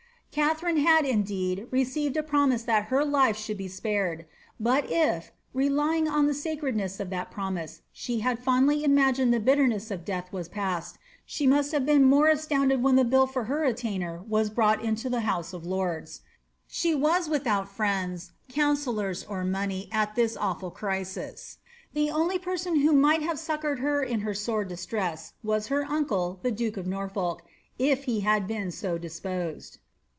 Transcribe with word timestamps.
Katharine 0.33 0.77
liad, 0.77 1.03
indeed, 1.03 1.67
received 1.71 2.15
a 2.15 2.23
promise 2.23 2.63
that 2.63 2.85
her 2.85 3.03
life 3.03 3.35
should 3.35 3.57
be 3.57 3.67
spared; 3.67 4.25
but 4.61 4.89
if. 4.89 5.33
relying 5.53 6.07
on 6.07 6.25
the 6.25 6.33
sacrcdness 6.33 7.01
of 7.01 7.09
that 7.09 7.31
promise, 7.31 7.81
she 7.91 8.19
had 8.21 8.39
fondly 8.39 8.85
imagined 8.85 9.33
the 9.33 9.41
bitterness 9.41 9.91
of 9.91 10.05
death 10.05 10.31
was 10.31 10.47
passed, 10.47 10.97
she 11.25 11.45
must 11.45 11.73
have 11.73 11.85
been 11.85 12.03
the 12.03 12.07
more 12.07 12.29
astounded 12.29 12.81
wlien 12.81 12.95
the 12.95 13.03
bill 13.03 13.27
for 13.27 13.43
her 13.43 13.63
atuiinder 13.69 14.25
was 14.25 14.49
brought 14.49 14.81
into 14.81 15.09
the 15.09 15.19
house 15.19 15.51
of 15.51 15.65
lords. 15.65 16.21
She 16.65 16.95
was 16.95 17.27
without 17.27 17.67
friends, 17.67 18.31
counsellors, 18.47 19.25
or 19.25 19.43
money, 19.43 19.89
at 19.91 20.15
this 20.15 20.37
awful 20.37 20.71
crisis. 20.71 21.57
The 21.93 22.09
only 22.09 22.39
person 22.39 22.77
who 22.77 22.93
mifrht 22.93 23.23
have 23.23 23.37
succoured 23.37 23.79
her 23.79 24.01
in 24.01 24.21
her 24.21 24.33
sore 24.33 24.63
distress 24.63 25.33
was 25.43 25.67
her 25.67 25.83
uncle, 25.83 26.39
the 26.41 26.51
duke 26.51 26.77
of 26.77 26.87
Norfolk, 26.87 27.41
if 27.77 28.05
he 28.05 28.21
had 28.21 28.47
been 28.47 28.71
so 28.71 28.97
disposed. 28.97 29.79